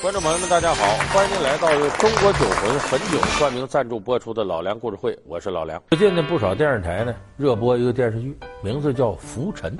[0.00, 0.84] 观众朋友们，大家好！
[1.12, 5.82] 欢迎您来到由中国酒魂汾酒冠名赞助播出的《老梁故事会》，我是老梁。
[5.90, 9.76] 最近呢，不少电视台呢热播一个电视剧，名字叫《浮沉》。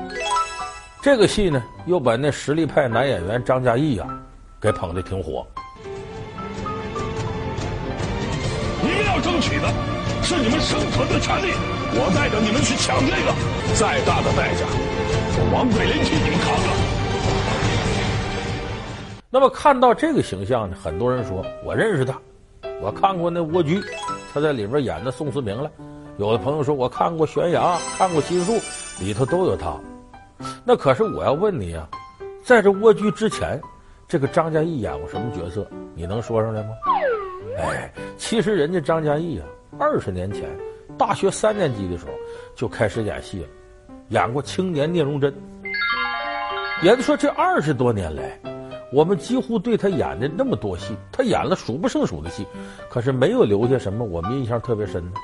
[1.00, 4.08] 这个戏呢，又把那实力派男演员张嘉译呀，
[4.60, 5.46] 给捧得挺火。
[8.82, 9.72] 你们要争取的
[10.24, 11.52] 是你们生存的权利，
[11.94, 13.32] 我带着你们去抢这个，
[13.76, 14.66] 再大的代价，
[15.38, 16.37] 我王桂林替你。
[19.30, 22.18] 那么看到这个形象呢，很多人说我认识他，
[22.80, 23.78] 我看过那《蜗居》，
[24.32, 25.70] 他在里面演的宋思明了。
[26.16, 28.52] 有的朋友说我看过《悬崖》，看过《心术》，
[29.04, 29.76] 里头都有他。
[30.64, 31.86] 那可是我要问你啊，
[32.42, 33.60] 在这《蜗居》之前，
[34.08, 35.68] 这个张嘉译演过什么角色？
[35.94, 36.70] 你能说上来吗？
[37.58, 39.46] 哎，其实人家张嘉译啊，
[39.78, 40.48] 二十年前
[40.96, 42.12] 大学三年级的时候
[42.56, 43.48] 就开始演戏了，
[44.08, 45.30] 演过青年聂荣臻。
[46.82, 48.40] 也就说，这二十多年来。
[48.90, 52.46] 我们几乎对他演的那么多戏，他演了数不胜数的戏，
[52.88, 55.18] 可是没有留下什么我们印象特别深的。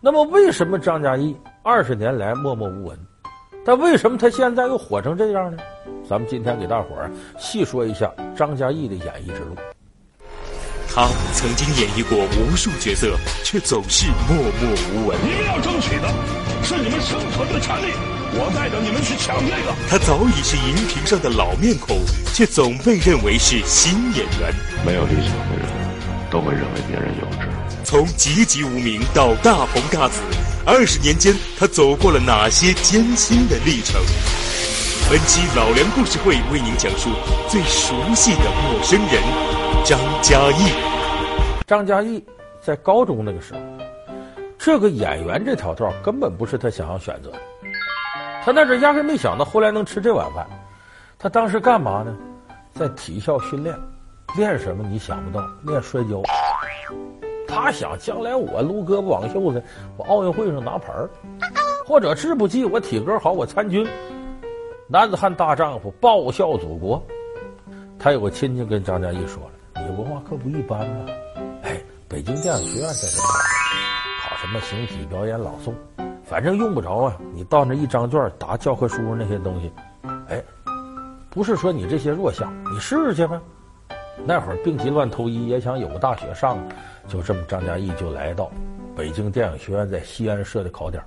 [0.00, 2.98] 那么，为什么张嘉译二十年来默默无闻？
[3.64, 5.62] 但为什么他现在又火成这样呢？
[6.08, 9.54] 咱们今天给大伙儿细说一下张嘉译的演艺之路。
[10.94, 14.52] 他曾经演绎过无数角色，却总是默默
[14.92, 15.16] 无闻。
[15.22, 16.08] 你们要争取的
[16.62, 18.21] 是你们生存的权利。
[18.34, 19.74] 我带着你们去抢那个。
[19.88, 21.98] 他早已是荧屏上的老面孔，
[22.32, 24.52] 却总被认为是新演员。
[24.86, 25.66] 没有理想的人，
[26.30, 27.46] 都会认为别人幼稚。
[27.84, 30.20] 从籍籍无名到大红大紫，
[30.64, 34.00] 二十年间，他走过了哪些艰辛的历程？
[35.10, 37.10] 本期老梁故事会为您讲述
[37.48, 39.22] 最熟悉的陌生人——
[39.84, 40.72] 张嘉译。
[41.66, 42.24] 张嘉译
[42.62, 43.60] 在高中那个时候，
[44.58, 47.38] 这个演员这条道根本不是他想要选择的。
[48.44, 50.46] 他那阵压根没想到后来能吃这碗饭，
[51.18, 52.16] 他当时干嘛呢？
[52.74, 53.78] 在体校训练，
[54.36, 54.82] 练什么？
[54.88, 56.22] 你想不到，练摔跤。
[57.46, 59.62] 他想将来我撸胳膊挽袖子，
[59.96, 61.08] 我奥运会上拿牌儿，
[61.86, 63.86] 或者志不济我体格好，我参军。
[64.88, 67.00] 男子汉大丈夫，报效祖国。
[67.98, 69.52] 他有个亲戚跟张嘉译说了
[69.86, 71.12] ：“你文化课不一般吧？
[71.62, 73.28] 哎，北京电影学院在这考，
[74.30, 75.72] 考什么形体表演朗诵。”
[76.32, 79.70] 反正用不着啊，你到那一张卷答教科书那些东西，
[80.30, 80.42] 哎，
[81.28, 83.38] 不是说你这些弱项，你试试去呗。
[84.24, 86.56] 那会儿病急乱投医，也想有个大学上，
[87.06, 88.50] 就这么张嘉译就来到
[88.96, 91.02] 北京电影学院在西安设的考点。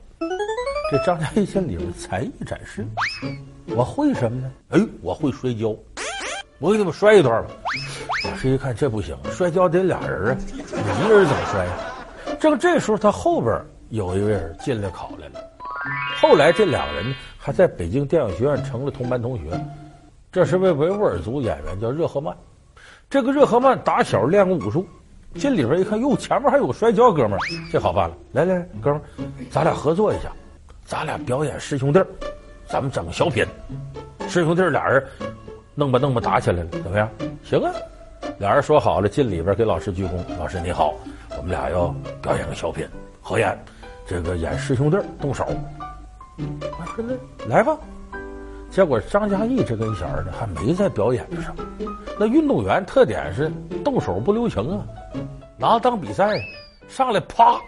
[0.91, 2.85] 这张嘉译先里边才艺展示，
[3.75, 4.51] 我会什么呢？
[4.69, 5.75] 哎，我会摔跤，
[6.59, 7.49] 我给你们摔一段吧。
[8.25, 11.71] 老师一看这不行，摔跤得俩人啊，你一个人怎么摔呀？
[12.39, 13.59] 正这时候他后边。
[13.89, 15.39] 有一位人进来考来了，
[16.19, 19.43] 后来这两个人还在北京电影学院成了同班同学。
[20.31, 22.35] 这是位维吾尔族演员，叫热赫曼。
[23.09, 24.85] 这个热赫曼打小练过武术，
[25.35, 27.39] 进里边一看，哟，前面还有个摔跤哥们儿，
[27.71, 28.17] 这好办了。
[28.33, 30.29] 来来来，哥们儿，咱俩合作一下，
[30.83, 32.03] 咱俩表演师兄弟，
[32.67, 33.45] 咱们整个小品。
[34.27, 35.01] 师兄弟俩人
[35.73, 37.09] 弄吧弄吧打起来了，怎么样？
[37.43, 37.71] 行啊，
[38.39, 40.11] 俩人说好了，进里边给老师鞠躬。
[40.37, 40.95] 老师你好，
[41.37, 42.85] 我们俩要表演个小品，
[43.21, 43.57] 合演。
[44.07, 45.45] 这个演师兄弟动手，
[46.37, 47.75] 我说那来吧。
[48.69, 51.55] 结果张嘉译这根弦呢，还没在表演上。
[52.19, 53.51] 那运动员特点是
[53.83, 54.85] 动手不留情啊，
[55.57, 56.39] 拿当比赛，
[56.87, 57.59] 上来啪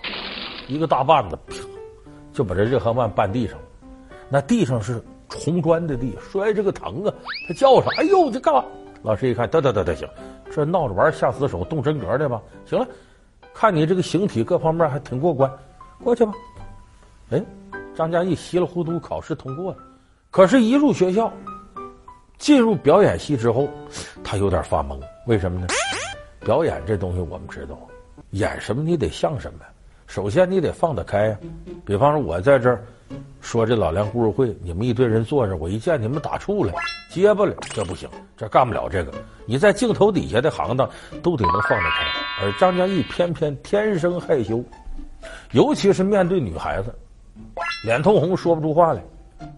[0.67, 1.55] 一个大棒子，啪
[2.33, 3.57] 就把这热赫曼绊地上。
[4.29, 7.13] 那地上是红砖的地，摔这个疼啊！
[7.47, 8.63] 他叫上：“哎呦，这干嘛？”
[9.01, 10.07] 老师一看，得得得得行，
[10.51, 12.41] 这闹着玩下死手动真格的吧？
[12.65, 12.85] 行了，
[13.53, 15.49] 看你这个形体各方面还挺过关。
[16.03, 16.31] 过去吧，
[17.31, 17.43] 哎，
[17.95, 19.77] 张嘉译稀里糊涂考试通过了，
[20.31, 21.31] 可是，一入学校，
[22.37, 23.67] 进入表演系之后，
[24.23, 24.99] 他有点发懵。
[25.25, 25.67] 为什么呢？
[26.39, 27.77] 表演这东西我们知道，
[28.31, 29.59] 演什么你得像什么。
[30.05, 31.37] 首先你得放得开呀。
[31.83, 32.81] 比方说，我在这儿
[33.41, 36.73] 说这老梁故事会，你们一堆人坐着，我一见你们打怵了，
[37.11, 39.11] 结巴了，这不行，这干不了这个。
[39.45, 40.89] 你在镜头底下的行当
[41.21, 42.05] 都得能放得开，
[42.45, 44.63] 而张嘉译偏偏天生害羞。
[45.51, 46.93] 尤其是面对女孩子，
[47.83, 49.01] 脸通红说不出话来，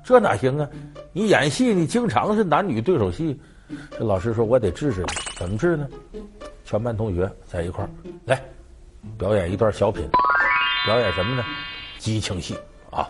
[0.04, 0.68] 这哪行啊？
[1.14, 3.40] 你演戏，你经常是男女对手戏。
[3.92, 5.08] 这老师说，我得治治你，
[5.38, 5.88] 怎么治呢？
[6.66, 7.90] 全班同学在一块儿
[8.26, 8.42] 来
[9.18, 10.08] 表演一段小品，
[10.86, 11.44] 表演什么呢？
[12.00, 12.56] 激情戏
[12.92, 13.06] 啊！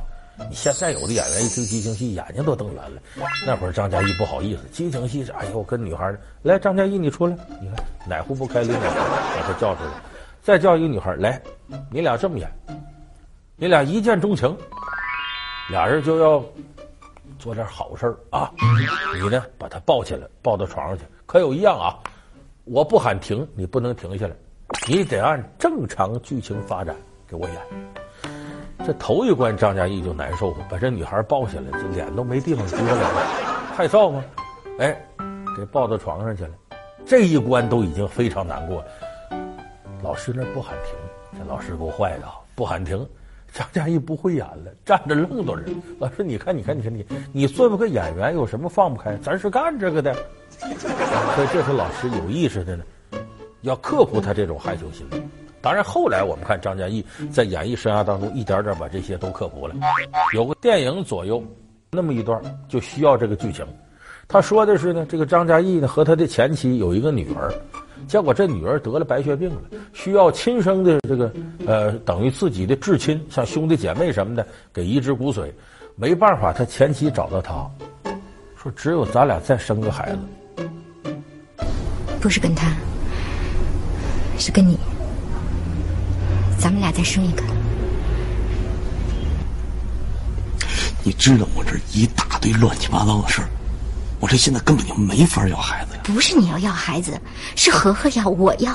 [0.49, 3.01] 你现在有的演员一听激情戏，眼睛都瞪圆了。
[3.45, 6.13] 那会儿张嘉译不好意思，激情戏是哎呦，跟女孩
[6.43, 8.95] 来，张嘉译你出来，你看哪壶不开拎哪壶，
[9.37, 9.91] 把他叫出来。
[10.41, 11.41] 再叫一个女孩来，
[11.91, 12.51] 你俩这么演，
[13.55, 14.55] 你俩一见钟情，
[15.69, 16.43] 俩人就要
[17.37, 18.51] 做点好事啊！
[19.21, 21.03] 你呢，把她抱起来，抱到床上去。
[21.25, 21.99] 可有一样啊，
[22.63, 24.33] 我不喊停，你不能停下来，
[24.87, 26.95] 你得按正常剧情发展
[27.27, 27.57] 给我演。
[28.85, 33.09] 这头一关，张嘉译就难受了，把这女孩抱起来，这脸都没地方遮了，
[33.75, 34.23] 害臊吗？
[34.79, 34.99] 哎，
[35.55, 36.51] 给抱到床上去了。
[37.05, 38.85] 这一关都已经非常难过了，
[40.01, 40.93] 老师那不喊停，
[41.37, 43.07] 这老师够坏的，不喊停。
[43.51, 45.57] 张嘉译不会演了，站着愣着。
[45.97, 49.17] 老师，你看，你看，你看，你，你作为个演员，有什么放不开？
[49.17, 50.13] 咱是干这个的，
[50.51, 52.83] 所以这是老师有意识的呢，
[53.61, 55.19] 要克服他这种害羞心理。
[55.61, 59.73] 当然，后来我们看张嘉译在演艺生涯当中，一点点把这些都克服了。
[60.35, 61.43] 有个电影左右
[61.89, 63.65] 那么一段，就需要这个剧情。
[64.27, 67.51] 他说的是呢，这个张嘉译呢和他的前妻有一个女儿，
[68.09, 69.61] 结果这女儿得了白血病了，
[69.93, 71.31] 需要亲生的这个
[71.67, 75.51] 呃等于自己的至亲，像兄弟姐妹什么的给移植骨髓，
[75.95, 77.53] 没办法，他前妻找到他，
[78.57, 80.11] 说只有咱俩再生个孩
[80.55, 80.67] 子，
[82.19, 82.75] 不是跟他，
[84.39, 84.75] 是跟你。
[86.57, 87.43] 咱们俩再生一个。
[91.03, 93.47] 你知道我这一大堆乱七八糟的事儿，
[94.19, 95.88] 我这现在根本就没法要孩子呀。
[96.13, 97.19] 不是你要要孩子，
[97.55, 98.73] 是和和要，我要。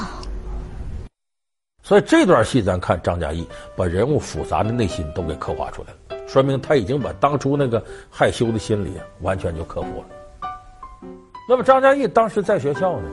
[1.82, 3.46] 所以这段戏咱看张嘉译
[3.76, 11.08] 把人物复杂的内心都给刻画出来了，说明他已经把当初那个害羞的心理完全就克服了。
[11.48, 13.10] 那么张嘉译当时在学校呢，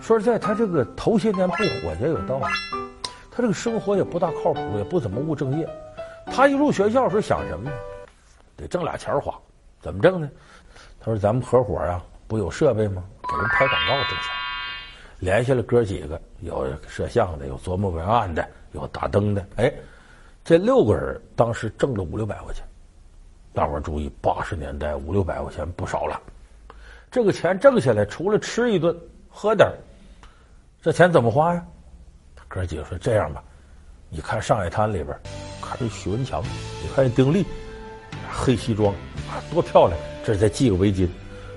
[0.00, 2.44] 说实在，他这个头些年不火也有道理。
[3.30, 5.68] 他这个生活也不大靠谱，也不怎么务正业。
[6.26, 7.76] 他一入学校时候想什么呢？
[8.56, 9.32] 得挣俩钱花，
[9.80, 10.28] 怎么挣呢？
[10.98, 13.04] 他说：“咱们合伙啊，不有设备吗？
[13.28, 14.32] 给人拍广告挣钱。
[15.18, 19.44] 联系了哥几个，有摄像的，有琢磨文案的，有打灯的。
[19.56, 19.72] 哎，
[20.44, 22.64] 这六个人当时挣了五六百块钱。
[23.52, 26.20] 大伙儿注意，八十年代五六百块钱不少了。
[27.10, 28.96] 这个钱挣下来，除了吃一顿、
[29.28, 29.68] 喝点，
[30.80, 31.66] 这钱怎么花呀？”
[32.46, 33.42] 哥几个说：“这样吧，
[34.08, 35.18] 你看上海滩里边，
[35.60, 36.42] 看这许文强，
[36.82, 37.44] 你看丁力，
[38.30, 38.94] 黑西装
[39.28, 39.98] 啊，多漂亮！
[40.24, 41.08] 这再系个围巾，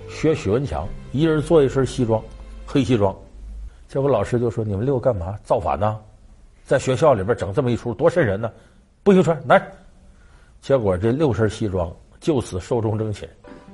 [0.10, 2.22] 学许文强，一人做一身西装，
[2.66, 3.16] 黑西装。
[3.88, 5.36] 结果老师就说：‘你们六个干嘛？
[5.44, 6.00] 造反呢？
[6.64, 8.50] 在学校里边整这么一出，多瘆人呢！
[9.04, 9.62] 不许穿，来！’
[10.62, 13.28] 结果这六身西装就此寿终正寝。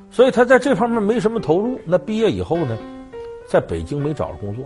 [0.10, 1.80] 所以他在这方面没什么投入。
[1.86, 2.78] 那毕业以后呢，
[3.48, 4.66] 在北京没找着工作，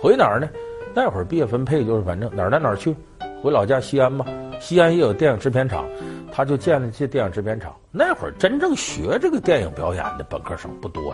[0.00, 0.48] 回哪儿呢？”
[0.94, 2.94] 那会儿毕业分配就是反正哪儿来哪儿去，
[3.42, 4.26] 回老家西安嘛。
[4.62, 5.84] 西安也有电影制片厂，
[6.32, 7.74] 他就建了这电影制片厂。
[7.90, 11.12] 那会儿真正学这个电影表演的本科生不多，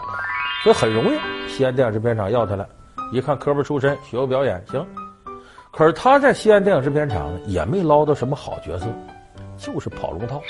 [0.63, 1.19] 所以很容易，
[1.49, 2.69] 西安电影制片厂要他了。
[3.11, 4.87] 一看科班出身，学过表演，行。
[5.73, 8.87] 可是他在西安电影制片厂也没捞到什么好角色，
[9.57, 10.43] 就是跑龙套，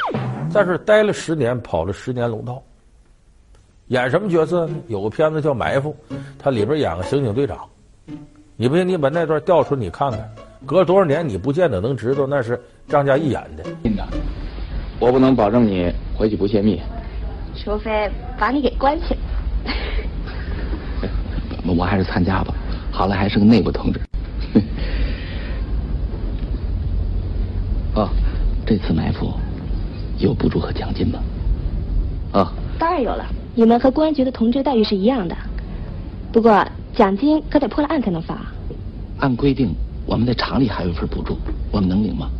[0.51, 2.61] 在这待了十年，跑了十年龙套。
[3.87, 4.77] 演什么角色呢？
[4.89, 5.95] 有个片子叫《埋伏》，
[6.37, 7.59] 他里边演个刑警队长。
[8.57, 10.35] 你不信，你把那段调出你看看，
[10.67, 13.65] 隔多少年你不见得能知道那是张嘉译演的。
[15.01, 16.81] 我不能保证你回去不泄密，
[17.57, 19.21] 除非把你给关起来。
[21.77, 22.55] 我还是参加吧，
[22.91, 24.01] 好赖还是个内部同志。
[27.95, 28.09] 哦，
[28.67, 29.33] 这次埋伏
[30.19, 31.21] 有补助和奖金吗？
[32.33, 33.25] 啊、哦，当然有了，
[33.55, 35.37] 你们和公安局的同志待遇是一样的，
[36.33, 36.67] 不过。
[36.95, 38.37] 奖金可得破了案才能发。
[39.21, 39.73] 按规定，
[40.09, 41.37] 我们在厂里还有一份补助，
[41.71, 42.31] 我们能领吗？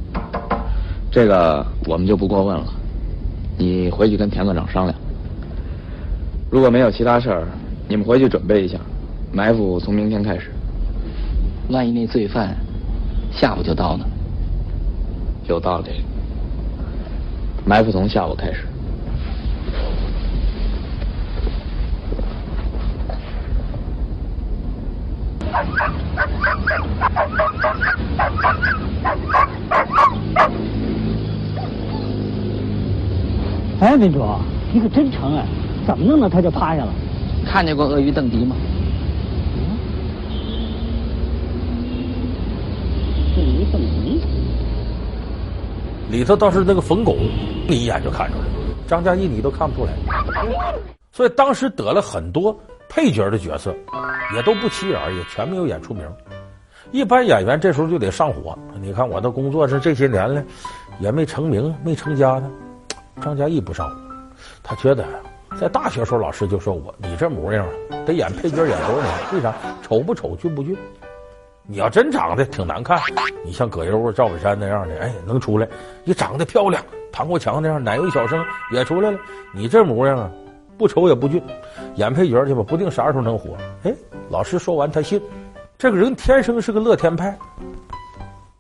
[1.11, 2.65] 这个我们就不过问了。
[3.59, 4.99] 你回去跟田科长商量。
[6.51, 7.47] 如果没有其他事儿，
[7.87, 8.79] 你们回去准备一下，
[9.33, 10.51] 埋伏从明天开始。
[11.69, 12.57] 万一那罪犯
[13.31, 14.07] 下午就到呢？
[15.47, 16.03] 有道理。
[17.67, 18.65] 埋伏从下午开始。
[33.81, 34.25] 哎，民主，
[34.73, 35.47] 你可真成哎！
[35.87, 36.93] 怎么弄的他就趴下了？
[37.47, 38.57] 看见过鳄鱼邓迪吗？
[43.37, 44.21] 鳄鱼邓迪
[46.11, 47.17] 里头倒是那个冯巩，
[47.69, 48.51] 你一眼就看出来了。
[48.87, 49.93] 张嘉译你都看不出来，
[51.13, 52.59] 所以当时得了很多
[52.89, 53.73] 配角的角色，
[54.35, 56.03] 也都不起眼，也全没有演出名。
[56.91, 58.59] 一般演员这时候就得上火。
[58.81, 60.43] 你看我的工作是这些年了，
[61.01, 62.51] 也没成名，没成家呢。
[63.21, 63.97] 张嘉译不上火，
[64.63, 65.05] 他觉得
[65.61, 67.67] 在大学时候老师就说我，你这模样
[68.07, 69.15] 得演配角演多少年？
[69.35, 69.55] 为啥？
[69.83, 70.77] 丑不丑，俊不俊？
[71.67, 72.99] 你要真长得挺难看，
[73.45, 75.69] 你像葛优、赵本山那样的，哎，能出来。
[76.05, 78.43] 你长得漂亮，唐国强那样奶油小生
[78.73, 79.19] 也出来了。
[79.53, 80.31] 你这模样啊，
[80.79, 81.43] 不丑也不俊，
[81.97, 83.57] 演配角去吧，不定啥时候能火。
[83.83, 83.93] 哎，
[84.31, 85.21] 老师说完他信，
[85.79, 87.39] 这个人天生是个乐天派，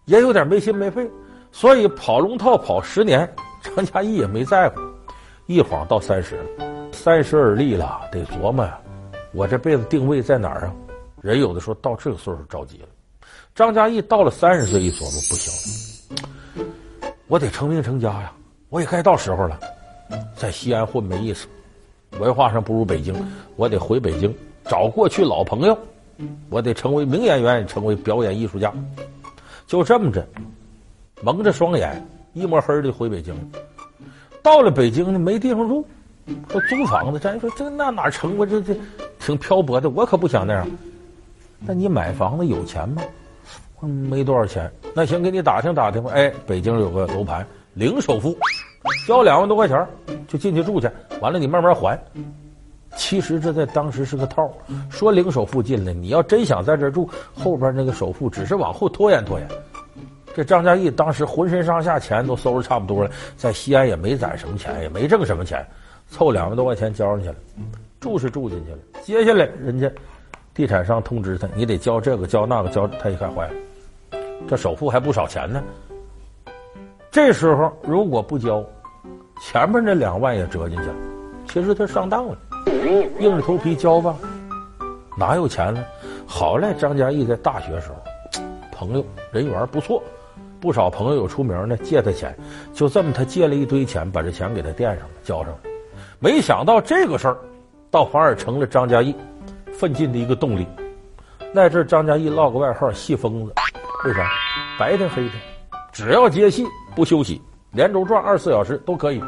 [0.04, 1.10] 也有点没心没肺，
[1.50, 3.28] 所以跑龙套跑十年，
[3.60, 4.80] 张嘉译也没在乎。
[5.46, 6.44] 一晃到三十了，
[6.92, 8.78] 三十而立了，得琢磨呀，
[9.32, 10.74] 我这辈子定位在哪儿啊？
[11.20, 12.88] 人有的时候到这个岁数着急了。
[13.52, 16.64] 张嘉译到了三十岁一琢磨，不行，
[17.26, 18.32] 我得成名成家呀，
[18.68, 19.58] 我也该到时候了。
[20.36, 21.48] 在西安混没意思，
[22.20, 23.12] 文化上不如北京，
[23.56, 24.32] 我得回北京
[24.66, 25.76] 找过去老朋友，
[26.48, 28.72] 我得成为名演员，成为表演艺术家。
[29.66, 30.26] 就这么着，
[31.22, 33.34] 蒙着双眼，一摸黑的回北京。
[34.42, 35.84] 到了北京呢，没地方住，
[36.50, 37.18] 说租房子。
[37.18, 38.38] 咱说这那哪成？
[38.38, 38.74] 我这这
[39.18, 40.66] 挺漂泊的，我可不想那样。
[41.60, 43.02] 那你买房子有钱吗？
[43.80, 44.70] 没多少钱。
[44.94, 46.10] 那行，给你打听打听吧。
[46.14, 48.36] 哎，北京有个楼盘，零首付。
[49.06, 49.86] 交两万多块钱
[50.26, 50.88] 就进去住去，
[51.20, 51.98] 完了你慢慢还。
[52.98, 54.50] 其实这在当时是个套，
[54.90, 59.48] 说零首付进来，你要真想在这住，后边那个首付只是往后拖延拖延。
[60.34, 65.64] 这张嘉译当时浑身上下钱都收拾差不多了，在西安也没攒什么钱，也没挣什么钱，
[66.08, 67.36] 凑两万多块钱交上去了，
[68.00, 68.78] 住是住进去了。
[69.02, 69.88] 接下来人家
[70.52, 73.54] 地产商通知他，你得交这个交那个交，他一看坏了，
[74.48, 75.62] 这首付还不少钱呢。
[77.12, 78.62] 这时候如果不交，
[79.40, 80.94] 前面那两万也折进去了。
[81.48, 82.36] 其实他上当了，
[83.18, 84.14] 硬着头皮交吧，
[85.16, 85.84] 哪有钱呢？
[86.26, 90.02] 好赖张嘉译在大学时候，朋友人缘不错，
[90.60, 92.36] 不少朋友有出名的借他钱，
[92.72, 95.58] 就这么他借了一堆钱，把这钱给他垫上了，交上了。
[96.18, 97.36] 没想到这个事儿，
[97.90, 99.14] 倒反而成了张嘉译
[99.72, 100.66] 奋进的一个动力。
[101.52, 103.52] 那阵张嘉译落个外号“戏疯子”，
[104.04, 104.28] 为啥？
[104.78, 105.40] 白天黑天。
[105.90, 107.40] 只要接戏不休息，
[107.72, 109.22] 连轴转二十四小时都可以。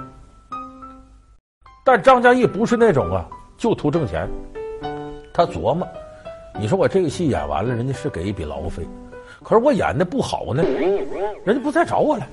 [1.92, 3.26] 但张嘉译不是那种啊，
[3.58, 4.30] 就图挣钱。
[5.34, 5.84] 他琢磨，
[6.56, 8.86] 你说我这个戏演完了，人家是给一笔劳务费，
[9.42, 10.62] 可是我演的不好呢，
[11.44, 12.24] 人家不再找我了，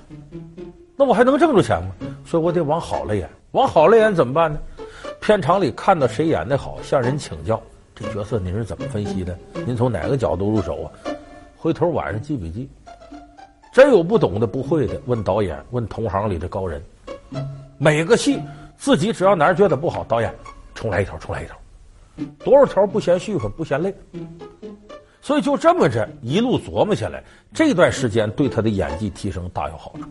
[0.96, 1.90] 那我还能挣着钱吗？
[2.24, 4.60] 所以我得往好了演，往好了演怎么办呢？
[5.20, 7.60] 片场里看到谁演的好，向人请教，
[7.96, 9.36] 这角色您是怎么分析的？
[9.66, 10.86] 您从哪个角度入手啊？
[11.58, 12.70] 回头晚上记笔记。
[13.74, 16.80] 真有不懂的、不会的，问导演，问同行里的高人。
[17.80, 18.40] 每个戏
[18.77, 20.34] 自己只要哪儿觉得不好，导演
[20.74, 21.55] 重来一条，重来一条，
[22.43, 23.93] 多少条不嫌絮烦，不嫌累。
[25.22, 27.22] 所以就这么着一路琢磨下来，
[27.53, 30.03] 这段时间对他的演技提升大有好处。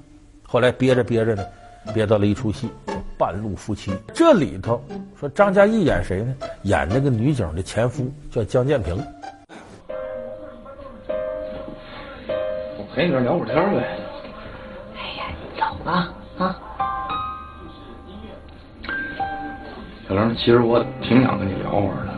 [0.43, 1.45] 后来憋着憋着呢，
[1.95, 4.83] 憋到了一出戏叫《半路夫妻》，这里头
[5.19, 6.35] 说张嘉译演谁呢？
[6.63, 8.95] 演那个女警的前夫叫江建平。
[12.77, 13.99] 我陪你这聊会儿天呗。
[14.97, 16.61] 哎呀，你走吧啊！
[20.09, 22.15] 小玲，其实我挺想跟你聊会儿的。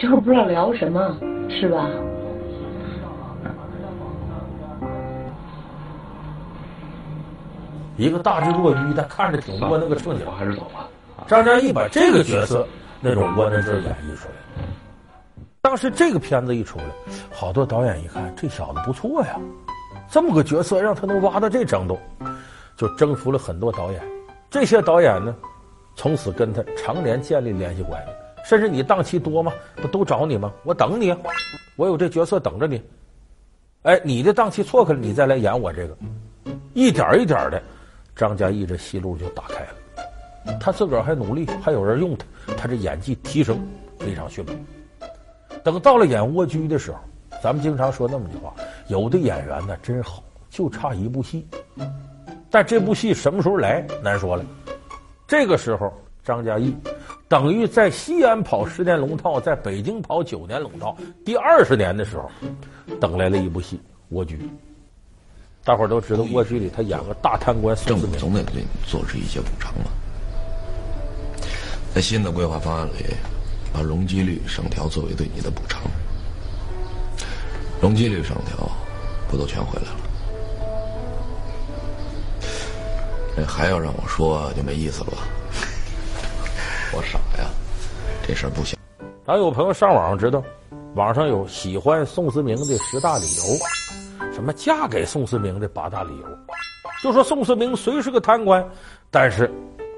[0.00, 1.16] 就是不知道聊什么，
[1.48, 1.88] 是吧？
[7.96, 10.88] 一个大智若愚但看着挺窝囊个正经，还是走吧。
[11.26, 12.66] 张嘉译把这个角色
[13.00, 14.34] 那种窝囊劲演绎出来。
[15.60, 16.84] 当时这个片子一出来，
[17.32, 19.38] 好多导演一看，这小子不错呀。
[20.08, 21.98] 这么个角色让他能挖到这程度，
[22.76, 24.02] 就征服了很多导演。
[24.50, 25.34] 这些导演呢，
[25.98, 28.12] 从此跟他常年建立联系关系。
[28.44, 29.52] 甚至你档期多吗？
[29.74, 30.52] 不都找你吗？
[30.62, 31.12] 我等你，
[31.74, 32.80] 我有这角色等着你。
[33.82, 35.96] 哎，你的档期错开了，你再来演我这个。
[36.72, 37.60] 一点一点的，
[38.14, 40.58] 张嘉译这戏路就打开了。
[40.60, 43.60] 他自个儿还努力，还有人用他，他这演技提升
[43.98, 44.56] 非常迅猛。
[45.64, 46.98] 等到了演蜗居的时候。
[47.40, 48.52] 咱们经常说那么句话，
[48.88, 51.46] 有的演员呢真好，就差一部戏。
[52.50, 54.44] 但这部戏什么时候来难说了。
[55.28, 55.92] 这个时候，
[56.24, 56.74] 张嘉译
[57.28, 62.30] 等于在西安跑十年龙套，在北京跑九年龙套，第二十年的时候，
[62.98, 63.76] 等来了一部戏
[64.08, 64.36] 《蜗居》。
[65.62, 69.90] 大伙儿都知道，《蜗居》里他演个大贪官宋思明，总得对你做出一些补偿吧。
[71.94, 73.04] 在新的规划方案里，
[73.70, 75.82] 把容积率上调作为对你的补偿。
[77.82, 78.66] 容积率上调，
[79.30, 80.07] 不都全回来了？
[83.44, 85.18] 还要让我说就没意思了吧？
[86.92, 87.48] 我傻呀，
[88.26, 88.78] 这事儿不行。
[89.26, 90.42] 咱有朋友上网知道，
[90.94, 96.38] 网上有喜欢宋思明的十大理由，什么嫁给宋思明的八大理由，
[97.02, 98.66] 就说宋思明虽是个贪官，
[99.10, 99.50] 但是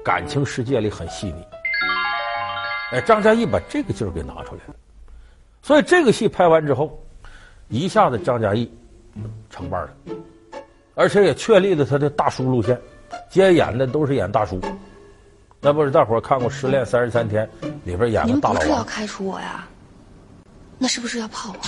[0.03, 1.45] 感情世界里很细腻。
[2.91, 4.75] 哎，张嘉译把这个劲儿给拿出来了，
[5.61, 6.97] 所以这个戏拍完之后。
[7.73, 8.69] 一下子张嘉译
[9.49, 9.89] 成腕了，
[10.93, 12.77] 而且也确立了他的大叔路线，
[13.29, 14.59] 接演的都是演大叔，
[15.59, 17.49] 那不是大伙儿看过《失恋三十三天》
[17.83, 18.59] 里边演个大老王？
[18.59, 19.67] 您不是要开除我呀？
[20.77, 21.59] 那是不是要泡我？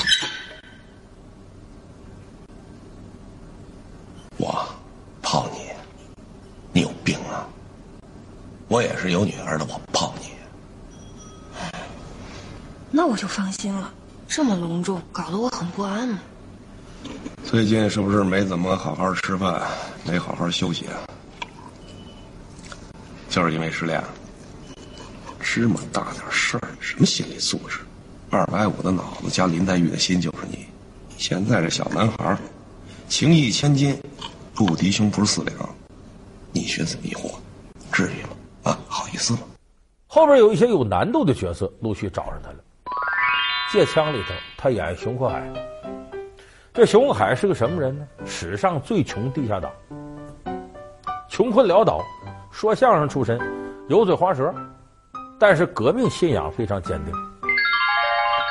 [4.37, 4.67] 我
[5.21, 5.59] 泡你？
[6.73, 7.47] 你有病啊！
[8.67, 10.31] 我也是有女儿的，我泡你？
[12.89, 13.93] 那我就放心了。
[14.27, 16.19] 这么隆重，搞得我很不安嘛。
[17.45, 19.61] 最近是不是没怎么好好吃饭，
[20.03, 20.97] 没好好休息啊？
[23.33, 23.99] 就是因为失恋，
[25.39, 27.79] 芝麻大点事儿，什么心理素质？
[28.29, 30.67] 二百五的脑子加林黛玉的心就是你。
[31.17, 32.37] 现在这小男孩，
[33.09, 33.99] 情义千金，
[34.53, 35.57] 不敌胸脯四两，
[36.51, 37.31] 你寻思迷惑，
[37.91, 38.29] 至于吗？
[38.65, 39.39] 啊，好意思吗？
[40.05, 42.57] 后边有一些有难度的角色陆续找上他了。
[43.71, 45.43] 借枪里头，他演熊阔海。
[46.71, 48.07] 这熊阔海是个什么人呢？
[48.27, 49.71] 史上最穷地下党，
[51.27, 51.99] 穷困潦倒，
[52.53, 53.41] 说相声出身，
[53.87, 54.53] 油嘴滑舌，
[55.39, 57.11] 但是革命信仰非常坚定。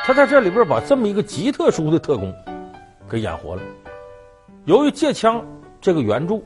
[0.05, 2.35] 他在这里边把这么一个极特殊的特工
[3.09, 3.63] 给演活了。
[4.65, 5.37] 由于《借枪》
[5.81, 6.41] 这个原著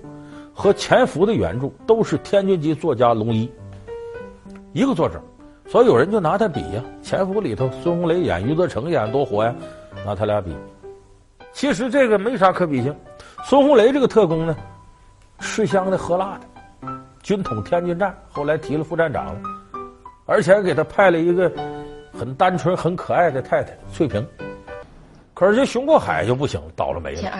[0.52, 3.50] 和《潜伏》的原著都是天津籍作家龙一
[4.74, 5.18] 一个作者，
[5.66, 9.54] 所以有人就拿他比呀，《潜伏》里头孙红雷演余则成演多火呀，
[10.04, 10.54] 拿他俩比。
[11.54, 12.94] 其实这个没啥可比性。
[13.44, 14.54] 孙红雷这个特工呢，
[15.38, 16.40] 吃香的喝辣的，
[17.26, 19.40] 军统天津站，后来提了副站长了，
[20.26, 21.50] 而且还给他派了一个。
[22.16, 24.26] 很单纯、很可爱的太太翠萍，
[25.34, 27.30] 可是这熊国海就不行了，倒了霉了。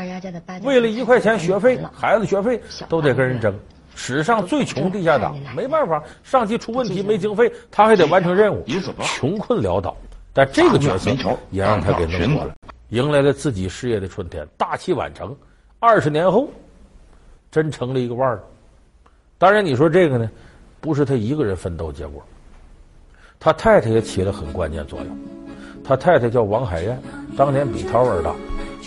[0.65, 3.59] 为了一块钱学费，孩子学费都得跟人争。
[3.95, 8.63] 史上最穷地下党，没办法，上级出问题没经费，他还得完成任务，
[9.03, 9.97] 穷困潦倒。
[10.35, 11.11] 但这个角色
[11.51, 12.55] 也让他给弄活了，
[12.91, 15.35] 迎来了自己事业的春天，大器晚成。
[15.79, 16.51] 二十年后，
[17.51, 18.43] 真成了一个腕儿。
[19.39, 20.31] 当然，你说这个呢，
[20.81, 22.23] 不是他一个人奋斗结果。
[23.39, 25.19] 他太太也起了很关键作用。
[25.85, 26.99] 他太太叫王海燕，
[27.37, 28.35] 当年比涛儿大，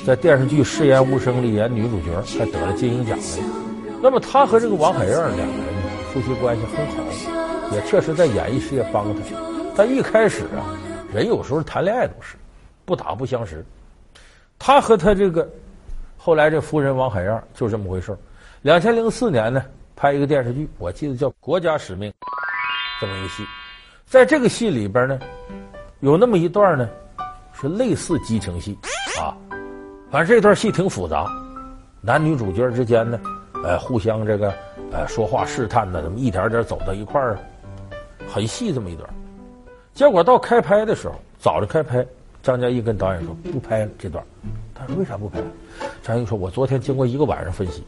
[0.05, 4.01] 在电视剧《誓言无声》里演女主角，还得了金鹰奖呢。
[4.01, 9.21] 那么他和这个王海燕两个人呢，夫妻关系很好，也确实在演艺事业帮他。
[9.75, 10.75] 但一开始啊，
[11.13, 12.35] 人有时候谈恋爱都是
[12.85, 13.63] 不打不相识。
[14.57, 15.47] 他和他这个
[16.17, 18.17] 后来这夫人王海燕就这么回事。
[18.63, 19.63] 两千零四年呢，
[19.99, 22.09] 拍一个电视剧，我记得叫《国家使命》，
[23.01, 23.43] 这么一个戏。
[24.05, 25.19] 在这个戏里边呢，
[25.99, 26.87] 有那么一段呢，
[27.51, 28.77] 是类似激情戏
[29.19, 29.35] 啊。
[30.09, 31.27] 反正这段戏挺复杂，
[31.99, 33.19] 男女主角之间呢，
[33.65, 34.53] 呃，互相这个
[34.93, 37.37] 呃说话试探的，怎么一点点走到一块儿，
[38.25, 39.09] 很细这么一段。
[39.93, 42.05] 结果到开拍的时候，早上开拍，
[42.41, 44.23] 张嘉译跟导演说不拍了这段。
[44.79, 45.39] 他说为啥不拍？
[46.01, 47.83] 张译说：“我昨天经过一个晚上分析，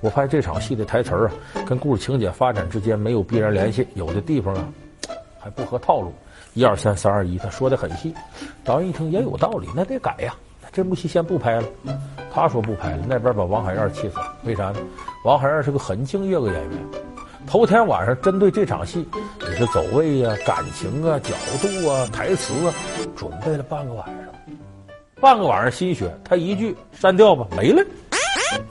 [0.00, 1.32] 我发现这场戏的台词啊，
[1.66, 4.68] 跟故事情节发展之间没有必然联系，有的地方啊。”
[5.40, 6.10] 还不合套路，
[6.54, 8.14] 一二三三二一，他说的很细。
[8.64, 10.34] 导演一听也有道理，那得改呀。
[10.72, 11.64] 这部戏先不拍了。
[12.32, 14.34] 他说不拍了，那边把王海燕气死了。
[14.44, 14.76] 为啥呢？
[15.24, 16.70] 王海燕是个很敬业的演员。
[17.46, 19.06] 头天晚上针对这场戏，
[19.38, 22.74] 你是走位呀、啊、感情啊、角度啊、台词啊，
[23.14, 24.16] 准备了半个晚上。
[25.24, 27.82] 半个晚上心血，他一句删掉吧，没了，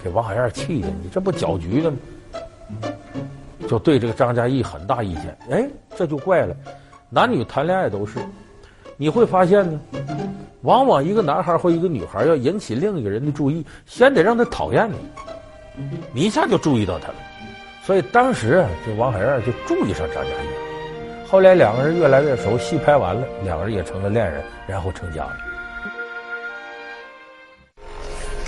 [0.04, 1.98] 给王海燕气的，你这不搅局的吗？
[3.68, 6.56] 就对这个张嘉译很大意见，哎，这就怪了。
[7.10, 8.20] 男女谈恋爱都是，
[8.98, 9.82] 你会发现呢，
[10.62, 14.88] 往往一个男孩或一个女孩要引起另一个人的注意，先得让他讨厌
[15.76, 17.16] 你，你一下就注意到他了。
[17.84, 21.28] 所以当时啊，这王海燕就注意上张嘉译。
[21.28, 25.36] 后来两个人越来越熟，戏拍完了，两个人也成了恋人，然后成家了。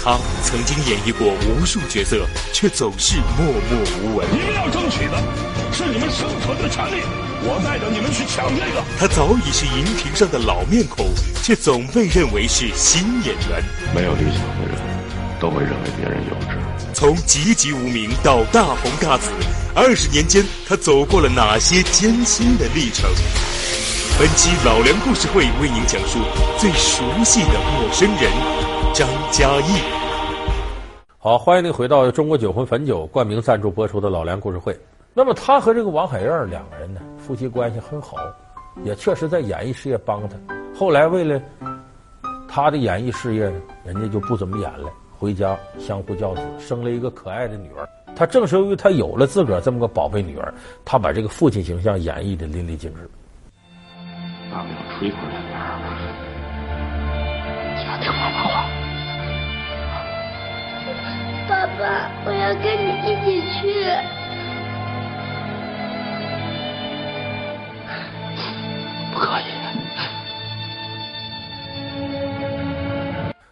[0.06, 4.28] 他曾经演绎过无数角色，却总是默默无闻。
[4.32, 5.18] 你们要争取的
[5.74, 7.02] 是你们生存的权利，
[7.41, 8.84] 我带着你们去抢这个。
[9.00, 11.08] 他早已是荧屏上的老面孔，
[11.41, 13.63] 却总被认为是新演员。
[13.96, 14.78] 没有理想的人，
[15.39, 16.56] 都会认为别人幼稚。
[16.94, 19.32] 从籍籍无名到大红大紫，
[19.74, 23.10] 二十年间，他走过了哪些艰辛的历程？
[24.20, 26.20] 本期老梁故事会为您讲述
[26.60, 28.32] 最熟悉的陌生人
[28.95, 29.81] 张嘉译。
[31.17, 34.73] 好，欢迎您回到中国酒魂汾酒冠名赞助播出的老梁故事会。
[35.13, 38.15] 那么他和这个王海燕两个人呢，夫妻关系很好，
[38.86, 40.38] 也确实在演艺事业帮他。
[40.73, 41.41] 后来为了
[42.47, 47.86] 他的演艺事业呢，人家就不怎么演了，回家相夫教子，生了一个可爱的女儿。
[48.15, 50.53] 他正是由于他有了自个儿这么个宝贝女儿，
[50.86, 53.10] 他把这个父亲形象演绎的淋漓尽致。
[54.49, 55.43] 大不了吹口两
[61.86, 63.86] 爸，我要跟你一起去。
[69.13, 69.43] 不可以。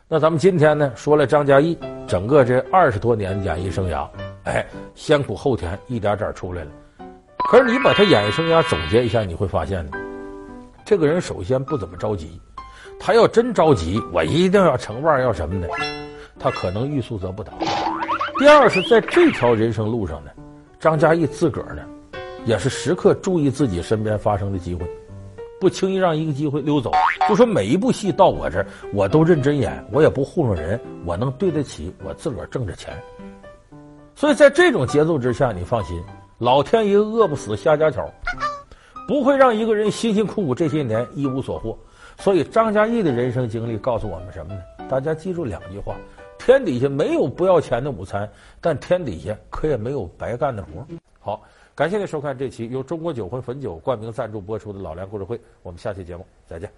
[0.08, 4.08] 那咱们今天呢，说了张嘉译整个这二十多年的演艺生涯，
[4.46, 4.66] 哎，
[4.96, 6.72] 先苦后甜，一点点出来了。
[7.38, 9.92] 可是你把他演艺生涯总结一下，你会发现呢，
[10.84, 12.42] 这个人首先不怎么着急。
[13.00, 15.68] 他要真着急，我一定要成腕，要什么的，
[16.40, 17.54] 他可能欲速则不达。
[18.40, 20.32] 第二是在这条人生路上呢，
[20.80, 21.84] 张嘉译自个儿呢，
[22.46, 24.86] 也是时刻注意自己身边发生的机会，
[25.60, 26.92] 不轻易让一个机会溜走。
[27.30, 32.92] 就说每一部戏到我这儿，我都认真演，我也不糊弄人，我能对得起我自个儿挣着钱。
[34.16, 36.02] 所以在这种节奏之下，你放心，
[36.40, 38.04] 老天爷饿不死瞎家巧，
[39.08, 41.78] 不会让一个人辛辛苦苦这些年一无所获。
[42.18, 44.60] 所以张嘉译的人生经历告诉我们什么呢？
[44.90, 45.96] 大家记住两句话：
[46.46, 48.30] 天底下没有不要钱的午餐，
[48.60, 50.86] 但天底下可也没有白干的活。
[51.20, 51.42] 好，
[51.74, 56.70] 感谢您收看这期由中国酒魂汾酒冠名赞助播出的《老梁故事会》，我们下期节目再见。